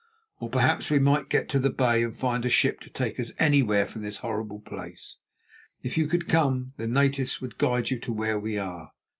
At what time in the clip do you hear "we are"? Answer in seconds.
8.39-8.93